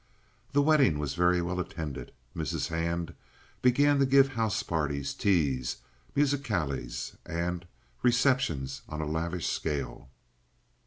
[0.53, 2.11] The wedding was very well attended.
[2.35, 2.69] Mrs.
[2.69, 3.13] Hand
[3.61, 5.77] began to give house parties, teas,
[6.15, 7.67] musicales, and
[8.01, 10.09] receptions on a lavish scale.